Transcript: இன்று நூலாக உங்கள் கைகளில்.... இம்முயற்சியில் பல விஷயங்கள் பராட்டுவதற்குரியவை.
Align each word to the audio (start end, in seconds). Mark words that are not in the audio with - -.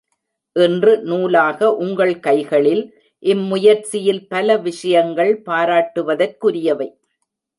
இன்று 0.55 0.93
நூலாக 1.01 1.59
உங்கள் 1.83 2.13
கைகளில்.... 2.19 2.81
இம்முயற்சியில் 3.23 4.23
பல 4.27 4.57
விஷயங்கள் 4.59 5.33
பராட்டுவதற்குரியவை. 5.45 6.89